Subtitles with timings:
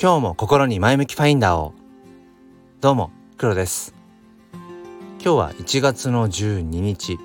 [0.00, 1.74] 今日も心に前向きファインダーを。
[2.80, 3.96] どうも黒です。
[5.20, 7.18] 今日は1月の12日、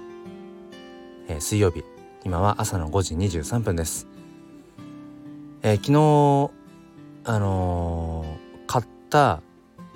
[1.27, 1.83] えー、水曜日。
[2.25, 4.07] 今は朝の5時23分です、
[5.61, 9.43] えー、昨日あのー、買った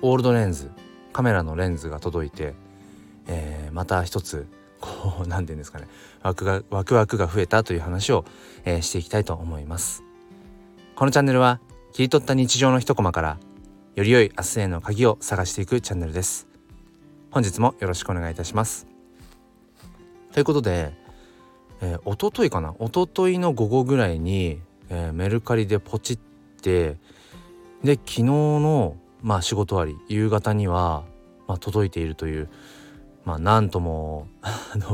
[0.00, 0.70] オールドレンズ
[1.12, 2.54] カメラのレンズが届いて、
[3.26, 4.46] えまた一つ
[4.80, 5.88] こう何て言うんですかね。
[6.22, 8.24] ワクがワクワクが増えたという話を、
[8.64, 10.04] えしていきたいと思います。
[10.94, 11.58] このチャンネルは
[11.92, 13.38] 切り取った日常の一コマから
[13.96, 16.46] より良い明日への鍵を探していくチャンネルです。
[17.30, 18.86] 本日もよろしくお願いいたします。
[20.32, 20.92] ということで、
[21.80, 22.74] えー、一昨日かな？
[22.78, 26.18] 一昨日の午後ぐらいに、えー、メルカリでポチっ
[26.62, 26.96] て
[27.82, 31.04] で昨日のまあ仕事終わり夕方には、
[31.48, 32.48] まあ、届いているという
[33.24, 34.28] まあなんとも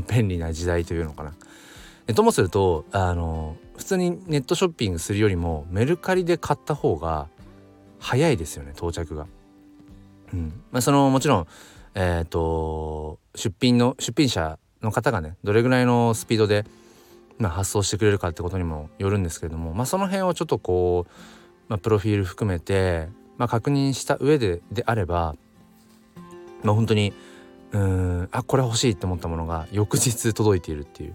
[0.09, 2.15] 便利な時代というのかな。
[2.15, 7.29] ともするとあの普通にネットショッピングするよりもメルカリで買った方が
[7.99, 9.27] 早いですよね到着が。
[10.33, 10.53] うん。
[10.71, 11.47] まあ、そのもちろん、
[11.95, 16.65] えーと、出品の出品者の方がねどれぐらいのスピードで、
[17.39, 21.13] まあ、発送してくれるかってことにもよるんですけれども、まあ、その辺をちょっとこう、
[21.69, 25.35] まあ、プロフィール含めて、まあ、確認した上でであれば、
[26.63, 27.13] まあ、本当に
[27.73, 31.15] うんあこれ欲しいって思ったものが翌日届いているっていう、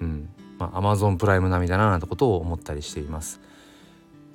[0.00, 0.28] うん。
[0.62, 3.40] まあ、Amazon プライム並みだななんてことを思ったりしています。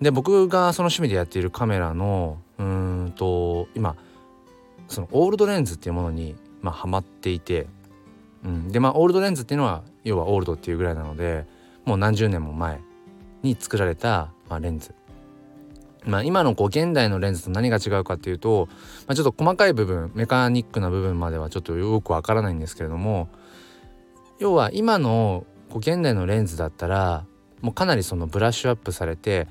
[0.02, 3.96] で僕がその趣味でやっているカメラのうんと今
[4.88, 7.68] そのオールドレンズっていうものにまあハマっていて、
[8.44, 11.46] うん、でまあオールドレンズっていうのは要はオールドっていうぐらいなので
[11.86, 12.80] もう何十年も前
[13.42, 14.94] に作られた、まあ、レンズ。
[16.06, 18.70] まあ、今のこう現代のレンズと何が違うかっていうと、
[19.08, 23.28] まあ、ちょっと細かい部分メカニックな部分まではちょっとよくわからないんですけれども
[24.40, 27.26] 要は今のこう現代のレンズだったら
[27.62, 29.48] もうかなりそのブラッシュアップされて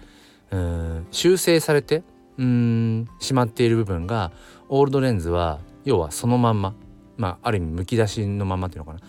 [0.51, 2.03] うん修正されて
[2.39, 4.33] うんしまっている部分が
[4.69, 6.75] オールドレンズは要はそのまんま
[7.17, 9.01] まあある意味むき出しのまんまっていうのかな。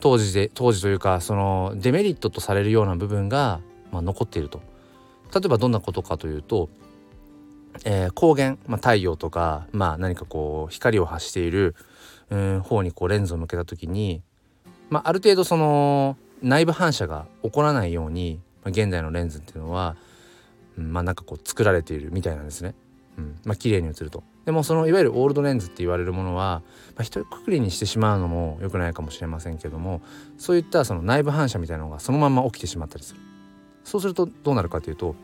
[0.00, 4.60] 当時で当時というかそのデメリットとされるような部分が、まあ、残っていると。
[5.34, 6.68] 例えばどんなことかというと、
[7.84, 11.74] えー、光源、まあ、太陽とか、まあ、何かこう光を発している
[12.30, 14.22] うん方にこうレンズを向けた時に、
[14.88, 19.96] まあ、ある程度その内部反射が起こらないように、まあ、現代のレンズっていうのは
[20.78, 22.74] うん、まあなんかこう作られているみたいなんですね。
[23.18, 24.22] うん、まあ綺麗に映ると。
[24.44, 26.62] でもそのいわゆるオールドレンズって言われるものは、
[26.94, 30.02] まあ、一括りにしてしまうのも良くないかもしれませんけども
[30.38, 33.20] そういったその内部反射みたいなのがそのまま起きてしまったりする。
[33.82, 35.16] そうするとどうなるかというと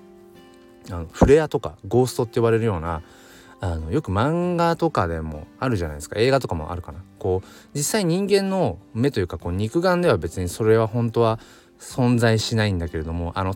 [0.91, 3.03] あのフレアとかゴーストって呼ばれるような
[3.65, 11.39] あのよく漫画とかでもあるじゃないですか映画とかもあるかなこう実際人間の目というかこう肉眼では別にそれは本当は
[11.78, 13.55] 存在しないんだけれどもあの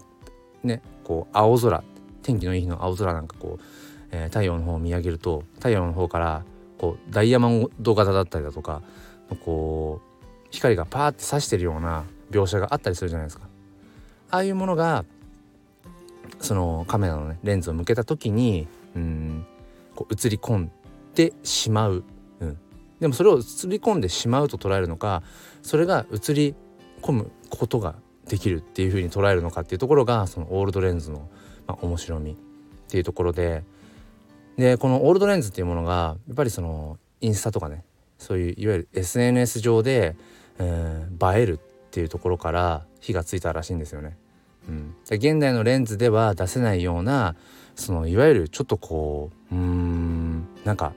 [0.63, 1.83] ねこう青空
[2.23, 3.63] 天気のいい日の青空なんかこう、
[4.13, 6.45] えー、太陽の方を見上げると太陽の方から
[6.79, 8.83] こうダイヤモンド型だったりだとか
[9.45, 13.49] こう光がパーって差してるような描写があったりするじゃないですか。
[14.31, 15.05] ああいうものが
[16.39, 19.47] そのカメラのねレンズを向けた時にうん
[19.97, 20.73] こう映り込ん
[21.15, 22.05] でしまう、
[22.41, 22.59] うん、
[23.01, 25.23] でもそれを映り込んでしまうと捉えるのか
[25.63, 26.55] それが映り
[27.03, 27.97] 込むことが
[28.29, 31.29] できるっていう風に捉えるのかっていうところがそのオールドレンズの、
[31.67, 32.37] まあ、面白みっ
[32.89, 33.65] ていうところで。
[34.57, 37.85] でこのオールドレンズっていうものがやっぱりそのインスタとかね
[38.19, 40.17] そういういわゆる SNS 上で、
[40.59, 44.17] えー、映えるっていうところから火がついたらしいんですよね。
[44.69, 47.37] うん、現代のレンズでは出せないような
[47.77, 50.93] そのいわゆるちょっとこううんなんか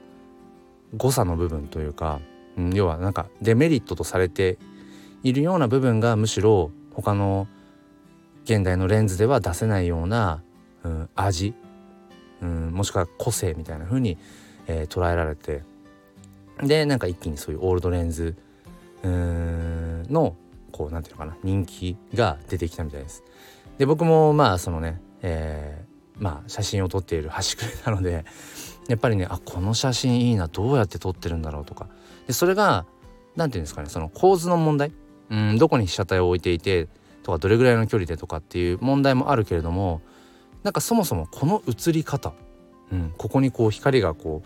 [0.96, 2.20] 誤差の部分というか、
[2.56, 4.58] うん、要はなんかデメリットとされて
[5.22, 7.46] いるような部分がむしろ他の
[8.44, 10.42] 現代のレンズでは出せないような、
[10.82, 11.54] うん、味、
[12.40, 14.18] うん、もしくは個性みたいな風に、
[14.66, 15.62] えー、捉えられて
[16.62, 18.36] でなんか一気にそういうオールドレンズ
[19.04, 20.36] の
[20.72, 23.22] こうなんていうのかな人気が出てきたみたいです。
[23.78, 25.89] で僕もまあそのね、えー、
[26.20, 28.24] まあ写真を撮っている端くれなので
[28.88, 31.88] やっぱりねあこの写真いいなどうやって撮ってるんだろうとか。
[32.26, 32.84] でそれが
[33.34, 34.92] 何て言うんですかねその構図の問題。
[35.30, 36.88] うんどこに被写体を置いていて
[37.22, 40.00] とかどれぐらいの距離でとかっていう問題もあるけれども
[40.64, 42.32] なんかそもそもこの映り方、
[42.92, 44.42] うん、ここにこう光がこ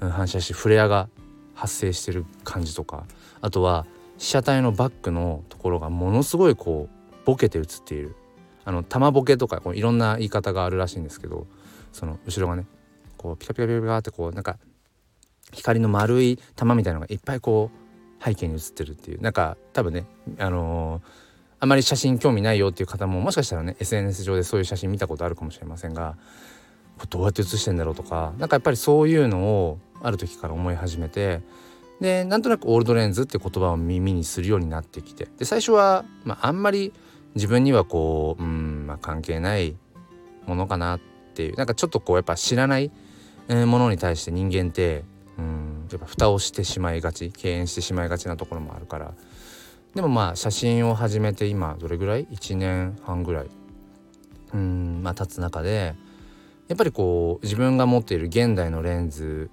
[0.00, 1.08] う、うん、反射しフレアが
[1.54, 3.04] 発生してる感じとか
[3.42, 3.86] あとは
[4.18, 8.16] 被写体のバックのところがものすごいこうボケて映っている。
[8.64, 11.46] あの玉ボケとかこういろんな言い方があるらしいんですけど
[11.92, 12.66] その後ろがね
[13.16, 14.58] こうピカピカピカピカってこうなんか
[15.52, 19.20] 光の丸い玉みたいなのがいっぱいこう背景に映ってるっていう。
[19.20, 20.06] なんか多分ね
[20.38, 21.02] あのー、
[21.60, 26.16] あまり写真興味ないよっていう方ももしかしたらね SNS 上でそういう写真見たことあるかもしれませんが
[26.98, 31.40] こどうやって写してんだろうとか何かやっぱりそういうのをある時から思い始めて
[32.00, 35.28] でなんとなくオールドレンズって言葉を耳にするようになってきて。
[35.38, 36.92] で最初は、まあ、あんまり
[37.34, 39.76] 自分にはこううん、まあ、関係ない
[40.46, 41.00] ものかなっ
[41.34, 41.56] ていう。
[41.56, 42.90] なんかちょっとこうやっぱ知らない
[43.48, 45.04] ものに対して人間って
[45.38, 49.14] うんやっぱ蓋をしてしまいがち敬遠してしまいがちなところもあるから。
[49.94, 53.46] でもまあ写真を始めて今どれぐらい？1年半ぐらい。
[54.54, 55.94] うんまあ経つ中で
[56.68, 59.50] やっぱりこう自分が持っている現代のレンズ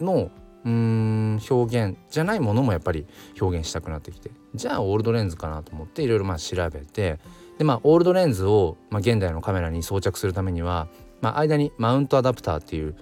[0.00, 0.30] の
[0.64, 3.06] うーん表現じゃないものもやっぱり
[3.40, 4.30] 表現したくなってきて。
[4.54, 7.18] じゃあオールドレンズかなと思っていろいろまあ調べて。
[7.58, 10.88] でまあオールドレンズを、まあ、現代のカメラに装着するためには、
[11.20, 12.94] まあ、間にマウントアダプターっていう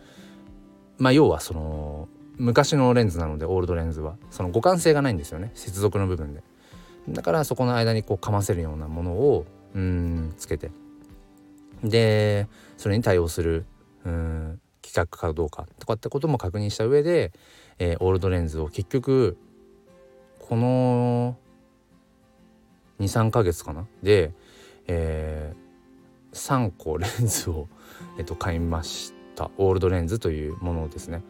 [0.99, 4.17] まあ要はその昔のレンズなのでオールドレンズは。
[4.31, 5.51] その互換性がないんですよね。
[5.55, 6.43] 接続の部分で。
[7.09, 10.71] だからそこの間にこうかませるようなものをうんつけて。
[11.85, 12.47] で
[12.77, 13.67] それに対応する。
[14.05, 14.61] うん。
[14.83, 17.33] 企画かどうかとかってことも確認した上で、
[17.79, 19.37] えー、オールドレンズを結局
[20.39, 21.37] この
[22.99, 23.87] 23ヶ月かな？
[24.03, 24.33] で、
[24.87, 27.69] えー、3個レンズを、
[28.19, 29.51] えー、と買いました。
[29.57, 31.23] オールドレンズというものですね。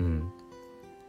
[0.00, 0.32] うん、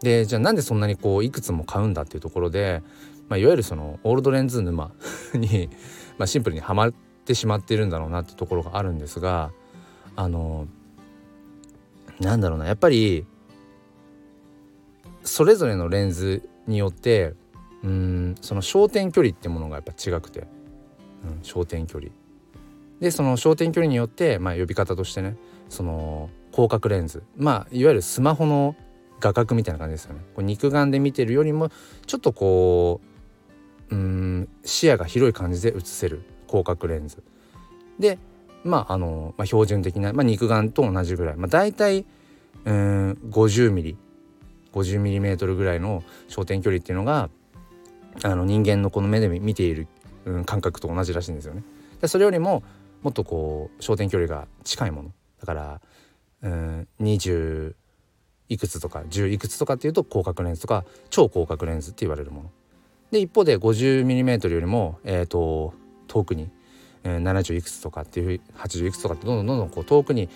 [0.02, 2.84] でじゃあなんでそんなにこういくつも買うんだっていうところで、
[3.30, 4.92] まあ、いわゆるそのオールドレンズ沼
[5.34, 5.70] に
[6.18, 6.94] まあシンプルにはまっ
[7.26, 9.52] てしまってるんだろうなってところがあるんですが
[10.16, 10.68] あの
[12.20, 12.66] なんだろうな。
[12.66, 13.26] やっぱり
[15.24, 17.34] それぞれのレンズによって
[17.84, 20.48] うんその焦点距離ってものがやっぱ違くて、
[21.24, 22.12] うん、焦点距離。
[23.00, 25.36] でその焦点距離によって、まあ、呼び方としてね
[25.70, 27.24] その広角レンズ。
[27.36, 28.76] まあいわゆるスマホの
[29.20, 30.22] 画角みたいな感じですよね。
[30.36, 31.70] こう肉眼で見てるよりも
[32.06, 33.02] ちょっとこ
[33.92, 37.24] ううん視野が広い感じで映せる広角レンズ。
[38.00, 38.18] で
[38.66, 42.06] まああの、まあ、標準的な、まあ、肉眼と同じぐらい、まあ、大体
[42.66, 43.98] うん50ミリ
[44.74, 47.30] 50ミリメートルぐらいの焦点距離っていうのが
[48.24, 49.88] あの人間のこの目で見ている、
[50.26, 51.64] うん、感覚と同じらしいんですよね。
[52.02, 52.64] でそれよりも
[53.04, 55.82] もっとこう焦点距離が近いものだから
[56.42, 57.76] うん20
[58.50, 62.52] いくつとか10いくつとかっていうと広角レンズとか超広角レンズって言われるもの。
[63.12, 65.74] で一方で 50mm よりも、えーと、
[66.08, 66.50] 遠くに、
[67.06, 70.28] えー、70いくつとかっていう80いくつとかってどんどんどんどんこう遠くに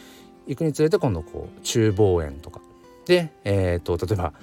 [0.48, 2.62] 行くにつれて今度こう中望遠とか。
[3.06, 4.34] で、えーと、例えば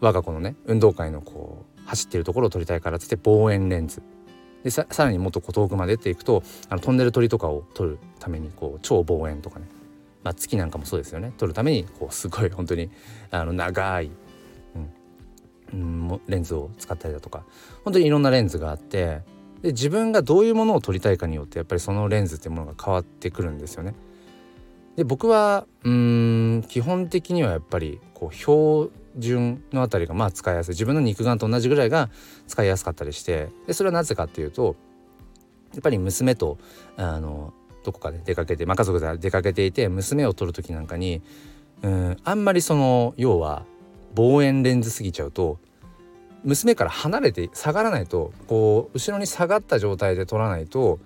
[0.00, 4.02] 我が子のね運動会のこう走ってるところを撮りたいからっつって望遠レンズ。
[4.62, 9.66] でさらにもっとこう遠くまでっていくとあの飛んでる鳥とかを撮るためにこう超望遠とかね。
[10.24, 11.32] まあ、月なんかもそうですよね。
[11.38, 12.90] 撮るためにこうすごい本当に
[13.30, 14.10] あの長い、
[15.72, 17.44] うん、レンズを使ったりだとか。
[17.84, 19.22] 本当にいろんなレンズがあって
[19.66, 23.94] で自分がどういうものを撮りたいかによってやっぱりそのレンズっていうものが変わってくるんですよね。
[24.94, 32.10] で僕はうん基本的にはやっぱりこう標準のあたりがまあ使いやすい自分の肉眼と同じぐらいが
[32.46, 34.76] 使いやすかったりしてでそれはなぜかっていうと
[35.74, 36.58] やっぱり娘と
[36.96, 37.52] あの
[37.82, 41.22] どこかで出かけて、まあ、家族で出かけていて娘を撮る時なんかに
[41.82, 43.64] うんあんまりその要は
[44.14, 45.58] 望遠レンズすぎちゃうと
[46.44, 50.98] 娘から離れて下がらないとこう後ろに下がった状態で撮らないと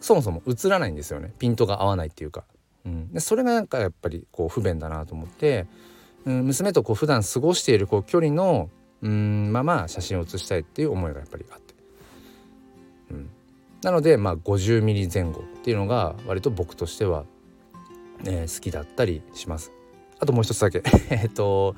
[0.00, 1.32] そもそも映らないんですよね。
[1.38, 2.44] ピントが合わないっていうか、
[2.86, 5.66] うん、でそれがなんかやっぱりこう不便だなと思って、
[6.24, 8.70] うん、娘とこう普段過ごしているこう距離の
[9.02, 11.74] うんまま写真を写したいっていう思いがやっぱりあって、
[13.10, 13.30] うん、
[13.82, 17.24] なのでまあ50ミリ前後っていうのが割と僕としては、
[18.24, 19.72] えー、好きだったりします。
[20.18, 20.82] あともう一つだけ。
[21.10, 21.74] えっと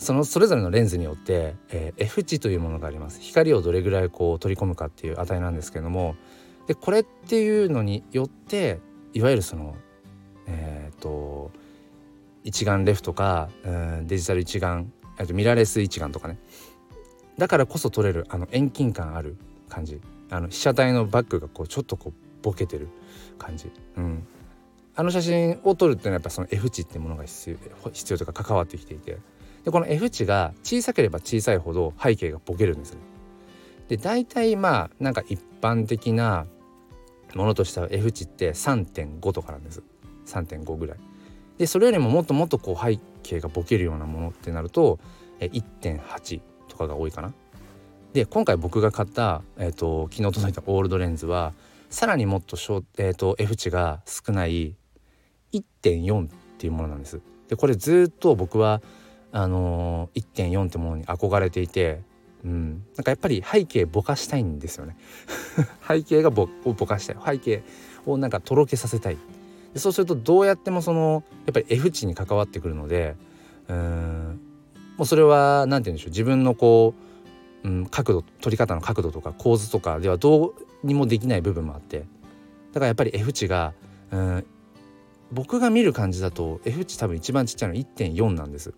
[0.00, 3.20] そのそれぞれのレンズによって、えー、F 値というものがあります。
[3.20, 6.16] 光をどれぐらいこう取り込むかっていう値なんですけども。
[6.66, 8.78] でこれっていうのによって
[9.12, 9.76] いわゆるその
[10.46, 11.50] えっ、ー、と
[12.44, 14.90] 一眼レフとか、うん、デジタル一眼
[15.26, 16.38] とミラーレス一眼とかね。
[17.36, 19.36] だからこそ撮れるあの遠近感ある
[19.68, 20.00] 感じ。
[20.30, 22.88] あの被写体のバッグがこうちょっとこうボケてる
[23.36, 24.26] 感じ、うん、
[24.94, 29.18] あの写真を撮るっていうのはやっぱその F 値っていうものが必要必要とか関わってきていて。
[29.64, 32.98] でこの F 値が小さければ小さいほど背景がボケるんですね。
[33.88, 36.46] で大体まあなんか一般的な
[37.34, 39.82] ものとしては F 値って3.5とかなんです
[40.26, 40.98] 3.5ぐらい。
[41.58, 44.98] でそれよりももっともっとこう背景がボケるようなものってなると
[45.40, 47.32] 1.8とかが多いかな。
[48.12, 51.52] で今回僕が買った、えーと、昨日届いたオールドレンズは
[51.90, 54.74] さらにもっとえーと、F 値が少ない
[55.52, 57.20] 1.4っていうものなんです。
[57.48, 58.80] でこれずっと僕は
[59.32, 62.02] あのー、1.4ってものに憧れていて、
[62.44, 64.96] うん、なんかやっぱり背景ぼかしたいんですよね。
[65.86, 67.16] 背景がぼぼかしたい。
[67.24, 67.62] 背景
[68.06, 69.18] をなんかとろけさせたい。
[69.74, 73.14] でそうするとどうやってもそのやっぱり F 値に関わってくるので
[73.68, 74.40] うん。
[74.96, 76.10] もうそれは何て言うんでしょう。
[76.10, 76.94] 自分のこ
[77.64, 82.06] う、うん、角度取り方の角度とか構図とかではどうにもできない部分もあって。
[82.72, 83.74] だからやっぱり F 値が
[84.10, 84.46] うん。
[85.32, 88.74] 僕が見る感じだと F 値多分一番ちっちゃいの1.4なんです。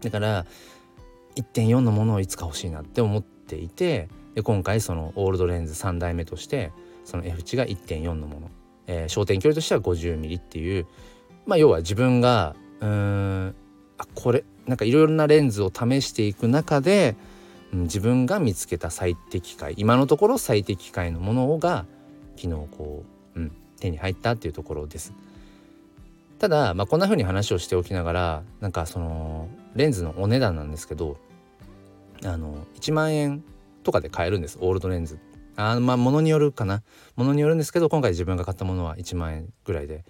[0.00, 0.46] だから
[1.36, 6.72] 1.4のものをいつか欲しいなって思っていてで今回そのオールドレンズ3代目として
[7.04, 8.50] その F 値が1.4のもの、
[8.86, 10.86] えー、焦点距離としては 50mm っていう
[11.46, 13.54] まあ要は自分がうん
[13.98, 17.16] あこれなんかいろいろなレンズを試していく中で、
[17.72, 21.86] うん、自分が見つけた最適解今のところ最適解のものが
[22.36, 23.04] 昨日こ
[23.36, 25.12] う、うん、手に入ったっていうところです。
[26.38, 31.16] ただ、まあ、こんな風に話をしておきながらなんかそのレンズのお値段なんですけど
[32.24, 33.42] あの1万円
[33.82, 34.58] とかで買えるんです。
[34.60, 35.18] オールドレンズ。
[35.56, 36.82] あまあものによるかな。
[37.16, 40.04] ものによるんですけど今回自分が買ったものは1万円ぐらいで。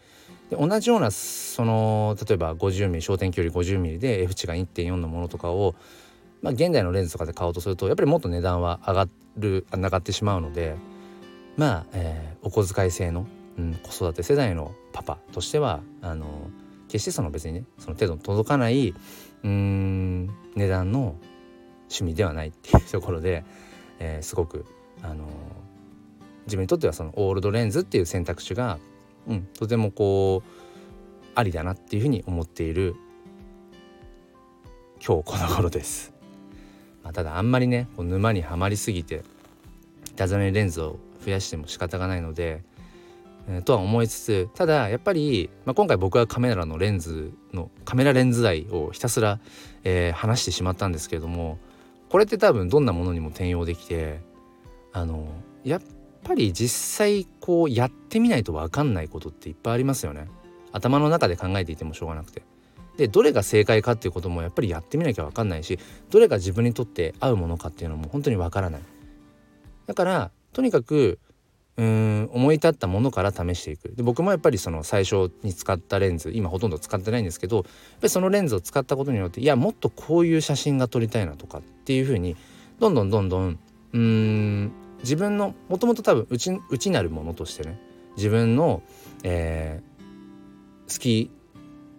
[0.51, 5.77] で同じようなその例えば 50mm 焦点距離 50mm で F 値が1.4のものとかを、
[6.43, 10.75] まあ、現代のレンズとかで買おうとするとやっぱりもっと値段は上がる上がってしまうので
[11.57, 13.27] まあ、えー、お小遣い制の、
[13.59, 16.51] うん、子育て世代のパパとしてはあの
[16.91, 18.95] 決してその別にねその程度届かない
[19.45, 21.17] うん値段の
[21.85, 23.45] 趣味ではないっていうところで、
[23.99, 24.67] えー、すごく
[25.03, 25.25] あの
[26.47, 28.79] 自分にとってはそのオールドレンズっていう選択肢が、
[29.29, 30.49] うん、とてもこう
[31.35, 32.97] ありだなっていうふうに思っている
[35.05, 36.13] 今日この頃です。
[37.03, 39.23] まあ、ただあんまりねこう沼にはまりすぎて
[40.17, 42.63] ダザネレンズを増やしても仕方がないので、
[43.65, 49.41] とは思いつつただやっぱり、まあ、今回僕はカメラのレンズのカメラレンズ愛をひたすら、
[49.85, 51.59] えー、話してしまったんですけれども
[52.09, 54.21] これって多分どんなものにも転用できて
[54.93, 55.27] あの
[55.65, 55.81] やっ
[56.23, 60.29] ぱり実際こうやってみないと分かんないことっていっぱいありますよね。
[60.73, 62.43] 頭の中で考えていてもしょうがなくて。
[62.97, 65.79] でどれが正解かっていうこともやっぱりやってみなきゃ分かんないし
[66.11, 68.83] どれが自分にとって合うものかっていうのも本当に分からない。
[69.87, 71.19] だからとにかく
[71.77, 73.95] うん思い立ったものから試していく。
[73.95, 77.71] で僕もやっぱりその最初に使ったレンズ今ほとんど使ってないんですけどやっぱ
[78.03, 82.37] りそのレンズを使ったことによっていやもっとこういう写真が撮りたいなとかっていうふうに
[82.79, 83.59] どんどんどんどん
[83.93, 84.73] うん
[85.03, 87.81] 自分のもともと多分内内なるものとしてね
[88.17, 88.83] 自分の、
[89.23, 91.31] えー、好き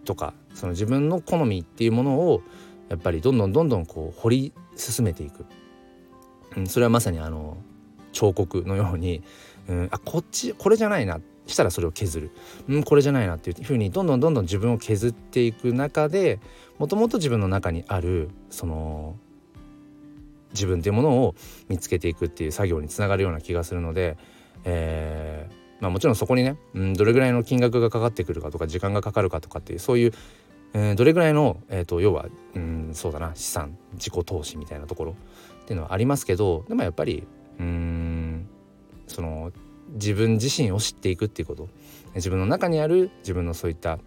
[0.06, 2.42] とかその自分の好みっていうものを
[2.90, 5.46] やっぱりどんどんどんどんこう掘り進めていく、
[6.58, 7.58] うん、それはまさにあの
[8.12, 9.24] 彫刻のように、
[9.68, 11.20] うん、あこっちこれじゃないな。
[11.48, 12.32] したらそれを削る、
[12.70, 13.36] うん、これじゃないな。
[13.36, 16.40] っていうふうにどんどんどんどん自分を削っていく中で
[16.78, 19.16] もともと自分の中にあるその
[20.54, 21.36] 自分っていうものを
[21.68, 24.18] 見つけていくっていう作業につながるような気がするので、
[24.64, 30.14] えー、まあ、もちろんそこにね、うん、どれぐらいの金額がかかってくるかとか時間がかかるかとかっていうそういう、
[30.74, 35.16] えー、どれぐらいの、えーと、要は、うん、そうだな資産自己投資みたいなところ
[35.64, 37.28] っていうのはありますけどでもやっぱり
[37.60, 38.11] うん
[39.12, 39.52] その
[39.94, 41.70] 自分自身を知っていくっていうこと
[42.16, 44.00] 自分の中にある自分のそういった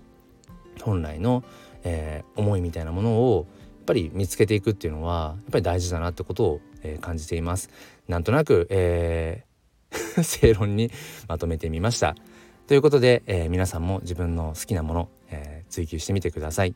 [0.83, 1.45] 本来の、
[1.85, 7.69] えー、思いみたいなものをやっぱり見つけていくっていうのはやっぱり大事だなってことを、えー、感じています。
[8.09, 10.91] なんとなく、えー、 正論に
[11.29, 12.17] まとめてみました。
[12.67, 16.75] ということで、えー、皆さんも自分の好きなもの、えー、追求してみてください。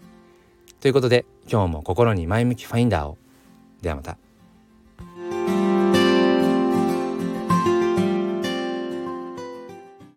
[0.80, 3.16] ということで今日も心に前向きファインダーを。
[3.80, 4.27] ではまた。